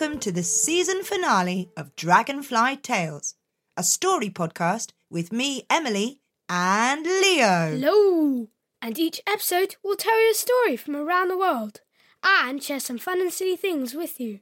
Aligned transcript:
welcome 0.00 0.18
to 0.18 0.32
the 0.32 0.42
season 0.42 1.02
finale 1.02 1.70
of 1.76 1.94
Dragonfly 1.94 2.76
Tales, 2.76 3.34
a 3.76 3.82
story 3.82 4.30
podcast 4.30 4.92
with 5.10 5.30
me, 5.30 5.66
Emily, 5.68 6.22
and 6.48 7.04
Leo. 7.04 7.72
Hello! 7.72 8.48
And 8.80 8.98
each 8.98 9.20
episode 9.26 9.76
will 9.84 9.96
tell 9.96 10.18
you 10.18 10.30
a 10.30 10.34
story 10.34 10.78
from 10.78 10.96
around 10.96 11.28
the 11.28 11.36
world 11.36 11.82
and 12.24 12.62
share 12.62 12.80
some 12.80 12.96
fun 12.96 13.20
and 13.20 13.30
silly 13.30 13.56
things 13.56 13.92
with 13.92 14.18
you. 14.18 14.40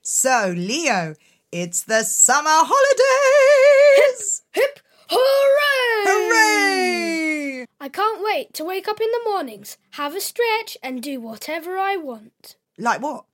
So, 0.00 0.54
Leo, 0.56 1.16
it's 1.52 1.82
the 1.82 2.02
summer 2.04 2.64
holidays! 2.64 4.42
Hip 4.52 4.80
hooray! 5.10 6.04
Hooray! 6.06 7.66
I 7.78 7.88
can't 7.90 8.24
wait 8.24 8.54
to 8.54 8.64
wake 8.64 8.88
up 8.88 9.02
in 9.02 9.10
the 9.10 9.20
mornings, 9.26 9.76
have 9.92 10.16
a 10.16 10.20
stretch, 10.20 10.78
and 10.82 11.02
do 11.02 11.20
whatever 11.20 11.76
I 11.76 11.98
want. 11.98 12.56
Like 12.78 13.02
what? 13.02 13.26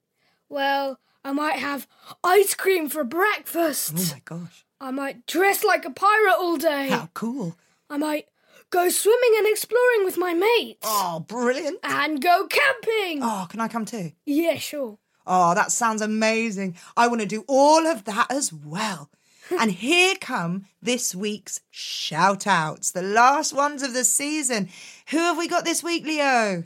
Well, 0.48 0.98
I 1.24 1.32
might 1.32 1.56
have 1.56 1.86
ice 2.24 2.54
cream 2.54 2.88
for 2.88 3.04
breakfast. 3.04 3.94
Oh 3.96 4.14
my 4.14 4.22
gosh. 4.24 4.64
I 4.80 4.90
might 4.90 5.26
dress 5.26 5.62
like 5.62 5.84
a 5.84 5.90
pirate 5.90 6.36
all 6.38 6.56
day. 6.56 6.88
How 6.88 7.10
cool. 7.12 7.56
I 7.90 7.98
might 7.98 8.28
go 8.70 8.88
swimming 8.88 9.34
and 9.36 9.46
exploring 9.46 10.04
with 10.04 10.16
my 10.16 10.32
mates. 10.32 10.80
Oh, 10.82 11.24
brilliant. 11.26 11.80
And 11.82 12.22
go 12.22 12.46
camping. 12.46 13.20
Oh, 13.22 13.46
can 13.50 13.60
I 13.60 13.68
come 13.68 13.84
too? 13.84 14.12
Yeah, 14.24 14.56
sure. 14.56 14.98
Oh, 15.26 15.54
that 15.54 15.70
sounds 15.70 16.00
amazing. 16.00 16.76
I 16.96 17.08
want 17.08 17.20
to 17.20 17.26
do 17.26 17.44
all 17.46 17.86
of 17.86 18.04
that 18.04 18.28
as 18.30 18.52
well. 18.52 19.10
and 19.60 19.70
here 19.70 20.14
come 20.20 20.64
this 20.80 21.14
week's 21.14 21.60
shout 21.70 22.46
outs, 22.46 22.92
the 22.92 23.02
last 23.02 23.52
ones 23.52 23.82
of 23.82 23.92
the 23.92 24.04
season. 24.04 24.70
Who 25.10 25.18
have 25.18 25.36
we 25.36 25.48
got 25.48 25.64
this 25.64 25.82
week, 25.82 26.06
Leo? 26.06 26.64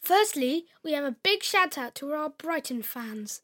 Firstly, 0.00 0.64
we 0.82 0.92
have 0.92 1.04
a 1.04 1.16
big 1.22 1.42
shout 1.42 1.76
out 1.78 1.94
to 1.96 2.12
our 2.12 2.30
Brighton 2.30 2.82
fans 2.82 3.42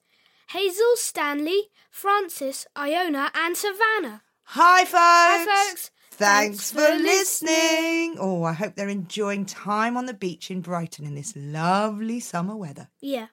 Hazel, 0.50 0.97
Stanley, 0.97 1.70
Francis, 1.91 2.67
Iona, 2.77 3.31
and 3.34 3.56
Savannah. 3.56 4.23
Hi, 4.45 4.84
folks. 4.84 4.95
Hi, 4.95 5.67
folks. 5.70 5.91
Thanks, 6.11 6.70
for 6.70 6.81
listening. 6.81 8.17
Oh, 8.20 8.45
I 8.45 8.53
hope 8.53 8.77
they're 8.77 8.89
enjoying 8.89 9.47
time 9.47 9.97
on 9.97 10.06
the 10.06 10.15
beach 10.15 10.50
in 10.50 10.61
Brighton 10.61 11.05
in 11.05 11.15
this 11.17 11.34
lovely 11.34 12.20
summer 12.20 12.56
weather. 12.56 12.89
Yeah. 13.00 13.28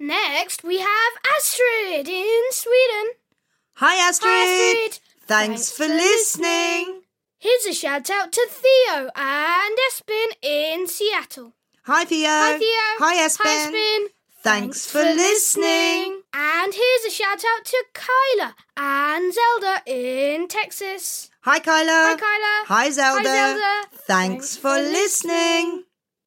Next, 0.00 0.64
we 0.64 0.80
have 0.80 1.12
Astrid 1.36 2.08
in 2.08 2.42
Sweden. 2.50 3.12
Hi, 3.74 4.08
Astrid. 4.08 4.30
Hi, 4.30 4.74
Astrid. 4.88 5.00
Thanks, 5.26 5.70
for, 5.70 5.86
listening. 5.86 7.02
Here's 7.38 7.66
a 7.66 7.72
shout 7.72 8.10
out 8.10 8.32
to 8.32 8.48
Theo 8.50 9.10
and 9.14 9.78
Espen 9.90 10.26
in 10.42 10.88
Seattle. 10.88 11.52
Hi, 11.84 12.04
Theo. 12.04 12.28
Hi, 12.28 12.58
Theo. 12.58 13.06
Hi, 13.06 13.26
Espen. 13.26 13.44
Hi, 13.44 13.70
Espen. 13.70 14.06
Thanks, 14.44 14.84
for, 14.84 15.00
listening. 15.00 16.20
And 16.34 16.74
here's 16.74 17.04
a 17.06 17.10
shout 17.10 17.42
out 17.50 17.64
to 17.64 17.84
Kyla 17.94 18.54
and 18.76 19.32
Zelda 19.32 19.80
in 19.86 20.48
Texas. 20.48 21.30
Hi, 21.44 21.58
Kyla. 21.60 21.88
Hi, 21.88 22.16
Kyla. 22.16 22.66
Hi, 22.66 22.90
Zelda. 22.90 23.28
Hi, 23.30 23.54
Zelda. 23.54 23.88
Thanks, 23.90 24.06
Thanks 24.06 24.56
for, 24.58 24.74
listening. 24.74 25.84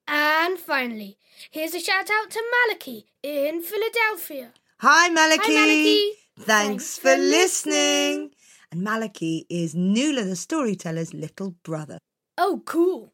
And 0.08 0.58
finally, 0.58 1.20
here's 1.52 1.76
a 1.76 1.80
shout 1.80 2.10
out 2.10 2.32
to 2.32 2.42
Maliki 2.54 3.04
in 3.22 3.62
Philadelphia. 3.62 4.52
Hi, 4.80 5.10
Maliki. 5.10 5.38
Hi, 5.44 5.68
Maliki. 5.68 6.10
Thanks, 6.40 6.48
Thanks 6.48 6.98
for 6.98 7.16
for 7.16 7.22
listening. 7.22 8.32
And 8.72 8.82
Maliki 8.82 9.46
is 9.48 9.76
Nula 9.76 10.24
the 10.24 10.36
storyteller's 10.36 11.14
little 11.14 11.52
brother. 11.64 12.00
Oh, 12.36 12.64
cool. 12.66 13.14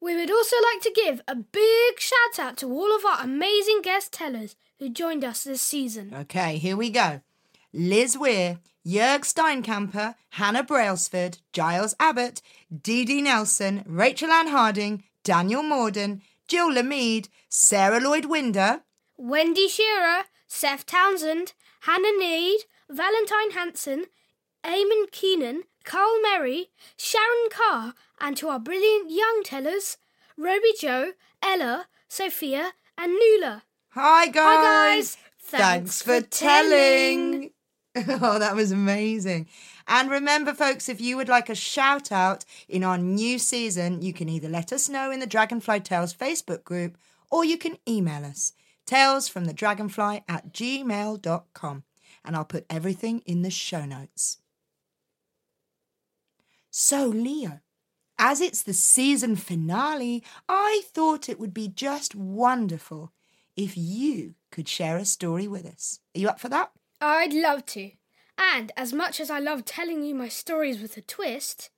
We 0.00 0.14
would 0.14 0.30
also 0.30 0.56
like 0.72 0.82
to 0.82 0.92
give 0.94 1.20
a 1.26 1.34
big 1.34 1.98
shout 1.98 2.38
out 2.38 2.56
to 2.58 2.70
all 2.70 2.94
of 2.94 3.04
our 3.04 3.24
amazing 3.24 3.80
guest 3.82 4.12
tellers 4.12 4.54
who 4.78 4.88
joined 4.88 5.24
us 5.24 5.44
this 5.44 5.60
season. 5.60 6.14
Okay, 6.14 6.56
here 6.58 6.76
we 6.76 6.90
go. 6.90 7.20
Liz 7.72 8.16
Weir, 8.16 8.60
Jörg 8.86 9.22
Steinkamper, 9.22 10.14
Hannah 10.30 10.62
Brailsford, 10.62 11.38
Giles 11.52 11.94
Abbott, 11.98 12.40
Dee 12.82 13.04
Dee 13.04 13.22
Nelson, 13.22 13.84
Rachel 13.86 14.30
Ann 14.30 14.48
Harding, 14.48 15.02
Daniel 15.24 15.62
Morden, 15.62 16.22
Jill 16.46 16.72
Lamede, 16.72 17.28
Sarah 17.48 18.00
Lloyd 18.00 18.26
Winder, 18.26 18.82
Wendy 19.16 19.68
Shearer, 19.68 20.24
Seth 20.46 20.86
Townsend, 20.86 21.52
Hannah 21.80 22.16
Need, 22.18 22.60
Valentine 22.88 23.50
Hanson, 23.50 24.06
Eamon 24.64 25.10
Keenan, 25.10 25.64
Carl 25.84 26.20
Merry, 26.22 26.70
Sharon 26.96 27.48
Carr, 27.50 27.94
and 28.20 28.36
to 28.36 28.48
our 28.48 28.58
brilliant 28.58 29.10
young 29.10 29.42
tellers, 29.44 29.96
Roby 30.36 30.72
Joe, 30.80 31.12
Ella, 31.42 31.86
Sophia, 32.08 32.72
and 32.96 33.12
Nula. 33.12 33.62
Hi 33.90 34.26
guys. 34.26 34.34
Hi, 34.36 34.96
guys. 34.96 35.16
Thanks, 35.40 36.02
for 36.02 36.20
telling. 36.20 37.50
oh, 37.96 38.38
that 38.38 38.54
was 38.54 38.70
amazing. 38.70 39.48
And 39.86 40.10
remember, 40.10 40.52
folks, 40.52 40.88
if 40.88 41.00
you 41.00 41.16
would 41.16 41.28
like 41.28 41.48
a 41.48 41.54
shout 41.54 42.12
out 42.12 42.44
in 42.68 42.84
our 42.84 42.98
new 42.98 43.38
season, 43.38 44.02
you 44.02 44.12
can 44.12 44.28
either 44.28 44.48
let 44.48 44.72
us 44.72 44.88
know 44.88 45.10
in 45.10 45.20
the 45.20 45.26
Dragonfly 45.26 45.80
Tales 45.80 46.12
Facebook 46.12 46.64
group 46.64 46.98
or 47.30 47.44
you 47.44 47.56
can 47.56 47.78
email 47.88 48.24
us 48.24 48.52
talesfromthedragonfly 48.86 50.22
at 50.28 50.52
gmail.com 50.52 51.82
and 52.24 52.36
I'll 52.36 52.44
put 52.44 52.66
everything 52.68 53.22
in 53.26 53.42
the 53.42 53.50
show 53.50 53.84
notes. 53.84 54.38
So, 56.70 57.06
Leo, 57.06 57.60
as 58.18 58.40
it's 58.40 58.62
the 58.62 58.72
season 58.72 59.36
finale, 59.36 60.24
I 60.48 60.82
thought 60.86 61.28
it 61.28 61.38
would 61.38 61.54
be 61.54 61.68
just 61.68 62.14
wonderful 62.14 63.12
if 63.56 63.76
you 63.76 64.34
could 64.50 64.68
share 64.68 64.96
a 64.96 65.04
story 65.04 65.46
with 65.46 65.66
us. 65.66 66.00
Are 66.14 66.18
you 66.18 66.28
up 66.28 66.40
for 66.40 66.48
that? 66.48 66.70
I'd 67.00 67.32
love 67.32 67.64
to. 67.66 67.92
And 68.36 68.72
as 68.76 68.92
much 68.92 69.20
as 69.20 69.30
I 69.30 69.40
love 69.40 69.64
telling 69.64 70.04
you 70.04 70.14
my 70.14 70.28
stories 70.28 70.80
with 70.80 70.96
a 70.96 71.00
twist, 71.00 71.70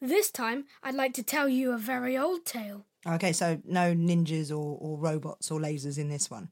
this 0.00 0.30
time 0.30 0.64
I'd 0.82 0.94
like 0.94 1.14
to 1.14 1.22
tell 1.22 1.48
you 1.48 1.72
a 1.72 1.78
very 1.78 2.16
old 2.16 2.44
tale. 2.44 2.86
Okay, 3.06 3.32
so 3.32 3.60
no 3.64 3.94
ninjas 3.94 4.50
or, 4.50 4.78
or 4.80 4.98
robots 4.98 5.50
or 5.50 5.60
lasers 5.60 5.98
in 5.98 6.08
this 6.08 6.30
one. 6.30 6.50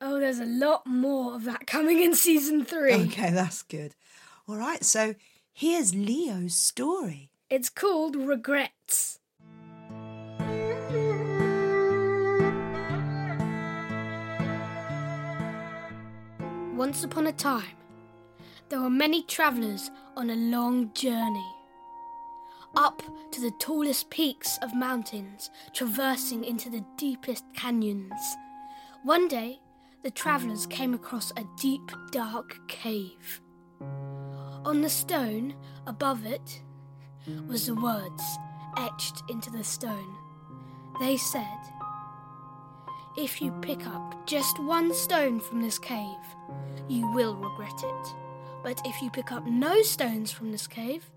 Oh, 0.00 0.20
there's 0.20 0.40
a 0.40 0.46
lot 0.46 0.86
more 0.86 1.34
of 1.34 1.44
that 1.44 1.66
coming 1.66 2.02
in 2.02 2.14
season 2.14 2.64
three. 2.64 2.94
Okay, 2.94 3.30
that's 3.32 3.62
good. 3.62 3.94
All 4.48 4.56
right, 4.56 4.84
so 4.84 5.14
here's 5.52 5.94
Leo's 5.94 6.54
story. 6.54 7.30
It's 7.48 7.68
called 7.68 8.16
Regrets. 8.16 9.20
Once 16.74 17.04
upon 17.04 17.28
a 17.28 17.32
time, 17.32 17.62
there 18.68 18.80
were 18.80 18.90
many 18.90 19.22
travellers 19.22 19.92
on 20.16 20.30
a 20.30 20.34
long 20.34 20.92
journey. 20.92 21.46
Up 22.74 23.00
to 23.30 23.40
the 23.40 23.52
tallest 23.60 24.10
peaks 24.10 24.58
of 24.60 24.74
mountains, 24.74 25.50
traversing 25.72 26.42
into 26.42 26.68
the 26.68 26.84
deepest 26.98 27.44
canyons. 27.54 28.36
One 29.04 29.28
day, 29.28 29.60
the 30.02 30.10
travellers 30.10 30.66
came 30.66 30.94
across 30.94 31.30
a 31.36 31.44
deep, 31.60 31.92
dark 32.10 32.58
cave. 32.66 33.40
On 34.64 34.80
the 34.80 34.90
stone 34.90 35.54
above 35.86 36.26
it 36.26 36.60
was 37.48 37.66
the 37.66 37.74
words 37.74 38.22
etched 38.76 39.22
into 39.28 39.50
the 39.50 39.64
stone. 39.64 40.14
They 41.00 41.16
said, 41.16 41.58
If 43.16 43.40
you 43.40 43.52
pick 43.62 43.86
up 43.86 44.26
just 44.26 44.58
one 44.60 44.94
stone 44.94 45.40
from 45.40 45.60
this 45.60 45.78
cave, 45.78 46.06
you 46.88 47.10
will 47.12 47.36
regret 47.36 47.82
it. 47.82 48.14
But 48.62 48.80
if 48.84 49.00
you 49.02 49.10
pick 49.10 49.32
up 49.32 49.46
no 49.46 49.82
stones 49.82 50.32
from 50.32 50.52
this 50.52 50.66
cave, 50.66 51.10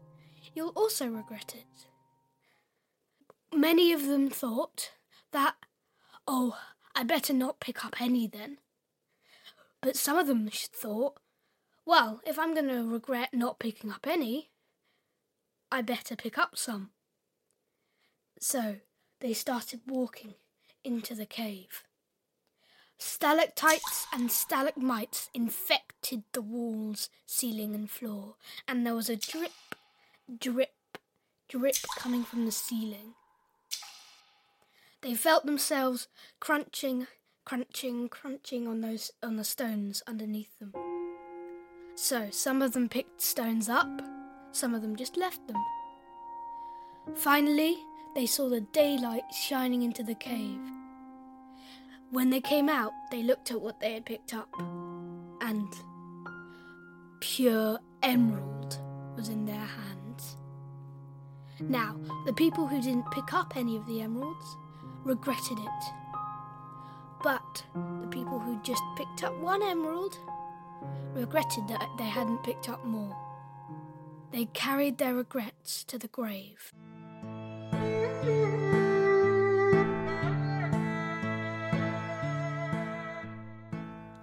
you'll 0.53 0.69
also 0.69 1.07
regret 1.07 1.56
it. 1.56 1.88
Many 3.56 3.91
of 3.94 4.06
them 4.06 4.29
thought 4.29 4.91
that, 5.31 5.56
oh, 6.27 6.57
I 6.95 7.03
better 7.03 7.33
not 7.33 7.59
pick 7.59 7.83
up 7.85 8.01
any 8.01 8.27
then. 8.27 8.57
But 9.81 9.95
some 9.95 10.17
of 10.17 10.27
them 10.27 10.50
thought, 10.51 11.17
well, 11.85 12.21
if 12.27 12.38
I'm 12.38 12.53
going 12.53 12.67
to 12.67 12.83
regret 12.83 13.33
not 13.33 13.59
picking 13.59 13.91
up 13.91 14.06
any, 14.07 14.50
I 15.71 15.81
better 15.81 16.16
pick 16.16 16.38
up 16.38 16.57
some. 16.57 16.89
So 18.39 18.77
they 19.19 19.33
started 19.33 19.81
walking 19.88 20.36
into 20.83 21.13
the 21.13 21.25
cave. 21.25 21.83
Stalactites 22.98 24.07
and 24.13 24.30
stalagmites 24.30 25.30
infected 25.33 26.24
the 26.33 26.42
walls, 26.42 27.10
ceiling, 27.25 27.74
and 27.74 27.89
floor, 27.89 28.36
and 28.68 28.86
there 28.86 28.95
was 28.95 29.10
a 29.10 29.16
drip, 29.16 29.51
drip, 30.38 30.74
drip 31.48 31.77
coming 31.98 32.24
from 32.24 32.45
the 32.45 32.51
ceiling. 32.51 33.13
They 35.01 35.16
felt 35.16 35.45
themselves 35.45 36.10
crunching, 36.42 37.07
crunching, 37.45 38.10
crunching 38.10 38.68
on 38.68 38.81
those 38.81 39.12
on 39.24 39.38
the 39.38 39.45
stones 39.45 40.04
underneath 40.06 40.60
them. 40.60 40.74
So 41.95 42.27
some 42.31 42.62
of 42.62 42.74
them 42.74 42.89
picked 42.89 43.21
stones 43.21 43.69
up, 43.69 44.01
some 44.51 44.74
of 44.74 44.81
them 44.81 44.96
just 44.96 45.18
left 45.18 45.46
them. 45.48 45.57
Finally, 47.16 47.78
they 48.16 48.25
saw 48.25 48.50
the 48.50 48.62
daylight 48.62 49.24
shining 49.34 49.81
into 49.81 50.04
the 50.04 50.16
cave. 50.16 50.60
When 52.12 52.30
they 52.30 52.42
came 52.42 52.69
out, 52.69 52.92
they 53.12 53.24
looked 53.24 53.51
at 53.51 53.62
what 53.62 53.80
they 53.80 53.94
had 53.94 54.06
picked 54.06 54.34
up, 54.34 54.50
and 55.42 55.68
pure 57.19 57.80
emerald 58.01 58.80
was 59.16 59.30
in 59.30 59.46
their 59.46 59.56
hands. 59.56 60.38
Now, 61.60 61.95
the 62.25 62.34
people 62.34 62.66
who 62.66 62.81
didn't 62.81 63.12
pick 63.12 63.34
up 63.34 63.56
any 63.56 63.75
of 63.75 63.86
the 63.86 64.02
emeralds 64.02 64.57
regretted 65.04 65.60
it. 65.60 65.84
But 67.22 67.63
the 67.75 68.07
people 68.07 68.40
who 68.40 68.60
just 68.63 68.81
picked 68.95 69.24
up 69.24 69.38
one 69.40 69.62
emerald 69.62 70.18
regretted 71.13 71.68
that 71.68 71.90
they 71.98 72.06
hadn't 72.06 72.44
picked 72.44 72.69
up 72.69 72.84
more. 72.86 73.16
They 74.31 74.46
carried 74.46 74.98
their 74.98 75.16
regrets 75.16 75.84
to 75.86 75.98
the 75.98 76.08
grave. 76.08 76.72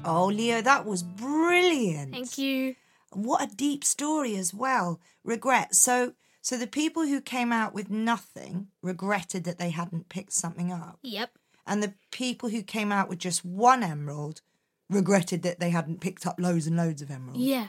Oh, 0.08 0.26
Leo, 0.26 0.62
that 0.62 0.84
was 0.86 1.02
brilliant. 1.02 2.12
Thank 2.12 2.38
you. 2.38 2.76
What 3.12 3.42
a 3.42 3.54
deep 3.56 3.82
story 3.82 4.36
as 4.36 4.54
well. 4.54 5.00
Regret. 5.24 5.74
So, 5.74 6.12
so 6.42 6.56
the 6.56 6.68
people 6.68 7.06
who 7.06 7.20
came 7.20 7.52
out 7.52 7.74
with 7.74 7.90
nothing 7.90 8.68
regretted 8.82 9.42
that 9.44 9.58
they 9.58 9.70
hadn't 9.70 10.08
picked 10.08 10.32
something 10.32 10.70
up, 10.72 11.00
Yep. 11.02 11.30
and 11.66 11.82
the 11.82 11.94
people 12.12 12.50
who 12.50 12.62
came 12.62 12.92
out 12.92 13.08
with 13.08 13.18
just 13.18 13.44
one 13.44 13.82
emerald 13.82 14.42
regretted 14.88 15.42
that 15.42 15.58
they 15.58 15.70
hadn't 15.70 16.00
picked 16.00 16.24
up 16.24 16.38
loads 16.38 16.68
and 16.68 16.76
loads 16.76 17.02
of 17.02 17.10
emeralds. 17.10 17.40
Yeah. 17.40 17.68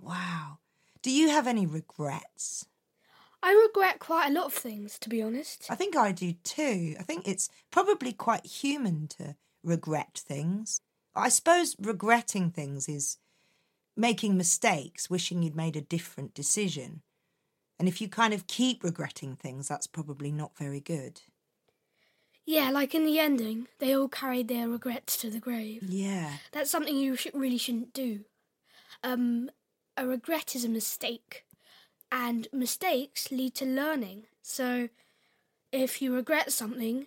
Wow. 0.00 0.58
Do 1.06 1.12
you 1.12 1.28
have 1.28 1.46
any 1.46 1.66
regrets? 1.66 2.66
I 3.40 3.52
regret 3.52 4.00
quite 4.00 4.28
a 4.28 4.32
lot 4.32 4.46
of 4.46 4.52
things, 4.52 4.98
to 4.98 5.08
be 5.08 5.22
honest. 5.22 5.68
I 5.70 5.76
think 5.76 5.94
I 5.94 6.10
do 6.10 6.32
too. 6.42 6.96
I 6.98 7.04
think 7.04 7.28
it's 7.28 7.48
probably 7.70 8.12
quite 8.12 8.44
human 8.44 9.06
to 9.18 9.36
regret 9.62 10.20
things. 10.26 10.80
I 11.14 11.28
suppose 11.28 11.76
regretting 11.78 12.50
things 12.50 12.88
is 12.88 13.18
making 13.96 14.36
mistakes, 14.36 15.08
wishing 15.08 15.44
you'd 15.44 15.54
made 15.54 15.76
a 15.76 15.80
different 15.80 16.34
decision. 16.34 17.02
And 17.78 17.86
if 17.86 18.00
you 18.00 18.08
kind 18.08 18.34
of 18.34 18.48
keep 18.48 18.82
regretting 18.82 19.36
things, 19.36 19.68
that's 19.68 19.86
probably 19.86 20.32
not 20.32 20.58
very 20.58 20.80
good. 20.80 21.20
Yeah, 22.44 22.70
like 22.70 22.96
in 22.96 23.06
the 23.06 23.20
ending, 23.20 23.68
they 23.78 23.94
all 23.94 24.08
carried 24.08 24.48
their 24.48 24.68
regrets 24.68 25.16
to 25.18 25.30
the 25.30 25.38
grave. 25.38 25.84
Yeah. 25.88 26.32
That's 26.50 26.68
something 26.68 26.96
you 26.96 27.14
sh- 27.14 27.28
really 27.32 27.58
shouldn't 27.58 27.94
do. 27.94 28.24
Um, 29.04 29.50
a 29.96 30.06
regret 30.06 30.54
is 30.54 30.64
a 30.64 30.68
mistake, 30.68 31.44
and 32.12 32.48
mistakes 32.52 33.30
lead 33.30 33.54
to 33.56 33.64
learning. 33.64 34.26
So, 34.42 34.88
if 35.72 36.00
you 36.00 36.14
regret 36.14 36.52
something, 36.52 37.06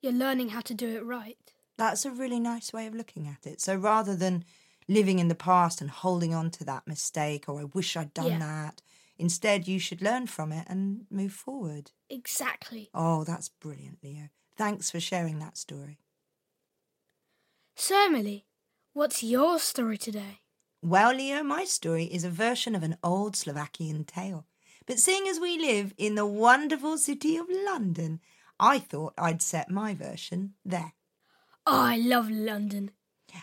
you're 0.00 0.12
learning 0.12 0.50
how 0.50 0.60
to 0.62 0.74
do 0.74 0.88
it 0.96 1.04
right. 1.04 1.36
That's 1.76 2.04
a 2.04 2.10
really 2.10 2.40
nice 2.40 2.72
way 2.72 2.86
of 2.86 2.94
looking 2.94 3.28
at 3.28 3.46
it. 3.46 3.60
So 3.60 3.76
rather 3.76 4.16
than 4.16 4.44
living 4.88 5.18
in 5.18 5.28
the 5.28 5.34
past 5.34 5.80
and 5.80 5.90
holding 5.90 6.34
on 6.34 6.50
to 6.52 6.64
that 6.64 6.86
mistake 6.86 7.48
or 7.48 7.60
I 7.60 7.64
wish 7.64 7.96
I'd 7.96 8.14
done 8.14 8.26
Yeah. 8.26 8.38
that, 8.38 8.82
instead 9.18 9.68
you 9.68 9.78
should 9.78 10.02
learn 10.02 10.26
from 10.26 10.50
it 10.52 10.66
and 10.68 11.06
move 11.10 11.32
forward. 11.32 11.92
Exactly. 12.10 12.90
Oh, 12.94 13.22
that's 13.24 13.48
brilliant, 13.48 14.02
Leo. 14.02 14.30
Thanks 14.56 14.90
for 14.90 14.98
sharing 14.98 15.38
that 15.38 15.56
story. 15.56 16.00
So, 17.76 17.94
Emily, 18.06 18.46
what's 18.92 19.22
your 19.22 19.60
story 19.60 19.98
today? 19.98 20.40
Well, 20.82 21.14
Leo, 21.14 21.42
my 21.42 21.64
story 21.64 22.04
is 22.04 22.22
a 22.24 22.30
version 22.30 22.74
of 22.74 22.82
an 22.82 22.96
old 23.02 23.34
Slovakian 23.34 24.04
tale. 24.04 24.46
But 24.86 25.00
seeing 25.00 25.28
as 25.28 25.40
we 25.40 25.58
live 25.58 25.92
in 25.98 26.14
the 26.14 26.26
wonderful 26.26 26.98
city 26.98 27.36
of 27.36 27.46
London, 27.50 28.20
I 28.60 28.78
thought 28.78 29.14
I'd 29.18 29.42
set 29.42 29.70
my 29.70 29.92
version 29.94 30.54
there. 30.64 30.94
Oh, 31.66 31.80
I 31.80 31.96
love 31.96 32.30
London. 32.30 32.92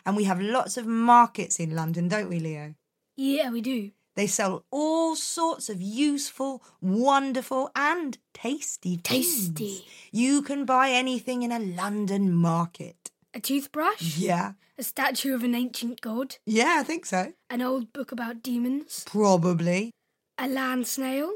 And 0.06 0.16
we 0.16 0.24
have 0.24 0.42
lots 0.42 0.78
of 0.78 0.88
markets 0.88 1.60
in 1.60 1.76
London, 1.76 2.08
don't 2.08 2.30
we, 2.30 2.40
Leo? 2.40 2.76
Yeah, 3.16 3.52
we 3.52 3.62
do. 3.62 3.92
They 4.16 4.28
sell 4.28 4.66
all 4.72 5.16
sorts 5.16 5.70
of 5.70 5.82
useful, 5.82 6.64
wonderful, 6.82 7.70
and 7.76 8.18
tasty 8.34 8.96
things. 8.96 9.50
Tasty. 9.50 9.86
You 10.12 10.42
can 10.42 10.64
buy 10.64 10.90
anything 10.90 11.44
in 11.44 11.52
a 11.52 11.60
London 11.60 12.34
market. 12.34 13.12
A 13.34 13.42
toothbrush? 13.42 14.18
Yeah. 14.18 14.54
A 14.78 14.84
statue 14.84 15.34
of 15.34 15.44
an 15.44 15.56
ancient 15.56 16.02
god? 16.02 16.36
Yeah, 16.46 16.78
I 16.80 16.84
think 16.84 17.06
so. 17.06 17.34
An 17.50 17.62
old 17.62 17.94
book 17.94 18.12
about 18.12 18.44
demons? 18.44 19.04
Probably. 19.08 19.92
A 20.38 20.48
land 20.48 20.86
snail? 20.88 21.32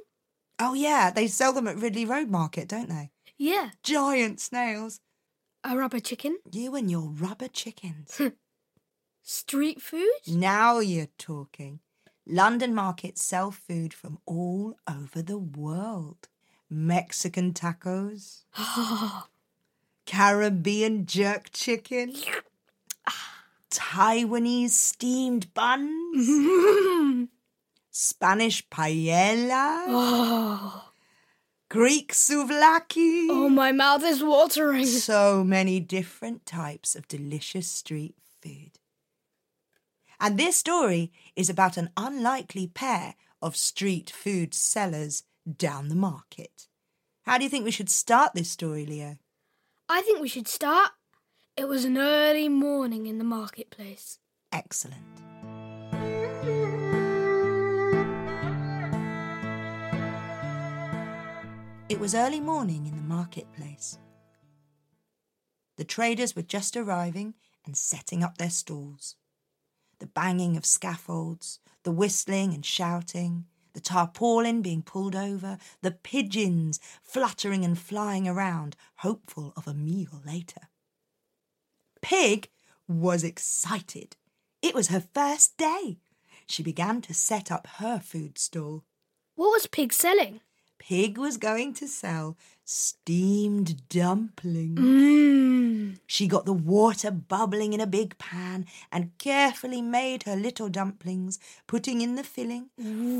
Oh, 0.59 0.73
yeah, 0.73 1.09
they 1.09 1.27
sell 1.27 1.53
them 1.53 1.67
at 1.67 1.77
Ridley 1.77 2.03
Road 2.05 2.29
Market, 2.29 2.67
don't 2.67 2.89
they? 2.89 3.11
Yeah. 3.37 3.69
Giant 3.81 4.41
snails. 4.41 4.99
A 5.63 5.77
rubber 5.77 6.01
chicken? 6.01 6.39
You 6.51 6.75
and 6.75 6.91
your 6.91 7.07
rubber 7.09 7.47
chickens. 7.47 8.19
Street 9.23 9.81
food? 9.81 10.09
now 10.27 10.79
you're 10.79 11.07
talking. 11.17 11.79
London 12.27 12.75
markets 12.75 13.23
sell 13.23 13.51
food 13.51 13.93
from 13.93 14.19
all 14.25 14.75
over 14.87 15.21
the 15.21 15.37
world. 15.37 16.27
Mexican 16.69 17.53
tacos, 17.53 18.43
Caribbean 20.05 21.05
jerk 21.07 21.49
chicken, 21.51 22.13
Taiwanese 23.71 24.71
steamed 24.71 25.53
buns, 25.53 26.27
Spanish 27.91 28.67
paella, 28.69 29.85
oh. 29.87 30.91
Greek 31.69 32.13
souvlaki. 32.13 33.27
oh, 33.29 33.49
my 33.49 33.71
mouth 33.71 34.03
is 34.03 34.23
watering. 34.23 34.85
so 34.85 35.43
many 35.43 35.79
different 35.79 36.45
types 36.45 36.95
of 36.95 37.07
delicious 37.07 37.67
street 37.67 38.15
food. 38.41 38.79
And 40.19 40.37
this 40.37 40.57
story 40.57 41.11
is 41.35 41.49
about 41.49 41.77
an 41.77 41.91
unlikely 41.95 42.67
pair 42.67 43.15
of 43.41 43.55
street 43.55 44.09
food 44.09 44.53
sellers 44.53 45.23
down 45.57 45.87
the 45.87 45.95
market. 45.95 46.67
How 47.23 47.37
do 47.37 47.43
you 47.43 47.49
think 47.49 47.63
we 47.63 47.71
should 47.71 47.89
start 47.89 48.33
this 48.33 48.49
story, 48.49 48.85
Leo? 48.85 49.17
I 49.87 50.01
think 50.01 50.19
we 50.19 50.27
should 50.27 50.47
start. 50.47 50.91
It 51.59 51.67
was 51.67 51.83
an 51.83 51.97
early 51.97 52.47
morning 52.47 53.05
in 53.05 53.17
the 53.17 53.25
marketplace. 53.25 54.19
Excellent. 54.53 55.03
It 61.89 61.99
was 61.99 62.15
early 62.15 62.39
morning 62.39 62.87
in 62.87 62.95
the 62.95 63.01
marketplace. 63.01 63.99
The 65.75 65.83
traders 65.83 66.33
were 66.33 66.43
just 66.43 66.77
arriving 66.77 67.33
and 67.65 67.75
setting 67.75 68.23
up 68.23 68.37
their 68.37 68.49
stalls. 68.49 69.17
The 69.99 70.07
banging 70.07 70.55
of 70.55 70.65
scaffolds, 70.65 71.59
the 71.83 71.91
whistling 71.91 72.53
and 72.53 72.65
shouting, 72.65 73.47
the 73.73 73.81
tarpaulin 73.81 74.61
being 74.61 74.81
pulled 74.81 75.13
over, 75.13 75.57
the 75.81 75.91
pigeons 75.91 76.79
fluttering 77.03 77.65
and 77.65 77.77
flying 77.77 78.29
around, 78.29 78.77
hopeful 78.99 79.51
of 79.57 79.67
a 79.67 79.73
meal 79.73 80.21
later. 80.25 80.69
Pig 82.01 82.49
was 82.87 83.23
excited. 83.23 84.15
It 84.61 84.75
was 84.75 84.87
her 84.87 85.03
first 85.13 85.57
day. 85.57 85.99
She 86.47 86.63
began 86.63 87.01
to 87.01 87.13
set 87.13 87.51
up 87.51 87.67
her 87.77 87.99
food 87.99 88.37
stall. 88.37 88.83
What 89.35 89.49
was 89.49 89.67
Pig 89.67 89.93
selling? 89.93 90.41
Pig 90.79 91.17
was 91.17 91.37
going 91.37 91.73
to 91.75 91.87
sell 91.87 92.37
steamed 92.63 93.87
dumplings. 93.89 94.79
Mmm. 94.79 95.99
She 96.07 96.27
got 96.27 96.45
the 96.45 96.53
water 96.53 97.11
bubbling 97.11 97.73
in 97.73 97.79
a 97.79 97.87
big 97.87 98.17
pan 98.17 98.65
and 98.91 99.17
carefully 99.17 99.81
made 99.81 100.23
her 100.23 100.35
little 100.35 100.69
dumplings, 100.69 101.39
putting 101.67 102.01
in 102.01 102.15
the 102.15 102.23
filling, 102.23 102.69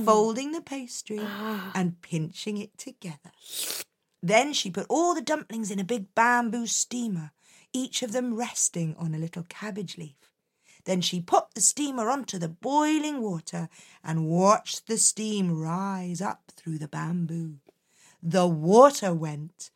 folding 0.05 0.51
the 0.51 0.62
pastry, 0.62 1.19
ah. 1.21 1.71
and 1.75 2.01
pinching 2.01 2.57
it 2.57 2.77
together. 2.77 3.31
Then 4.21 4.53
she 4.53 4.71
put 4.71 4.88
all 4.89 5.13
the 5.13 5.21
dumplings 5.21 5.71
in 5.71 5.79
a 5.79 5.83
big 5.83 6.13
bamboo 6.15 6.67
steamer, 6.67 7.31
each 7.73 8.01
of 8.01 8.11
them 8.11 8.35
resting 8.35 8.95
on 8.97 9.13
a 9.13 9.19
little 9.19 9.43
cabbage 9.43 9.97
leaf. 9.97 10.15
Then 10.85 11.01
she 11.01 11.21
put 11.21 11.53
the 11.53 11.61
steamer 11.61 12.09
onto 12.09 12.38
the 12.38 12.49
boiling 12.49 13.21
water 13.21 13.69
and 14.03 14.27
watched 14.27 14.88
the 14.88 14.97
steam 14.97 15.59
rise 15.59 16.21
up 16.21 16.51
through 16.55 16.79
the 16.79 16.88
bamboo. 16.88 17.57
The 18.23 18.47
water 18.47 19.13
went 19.13 19.71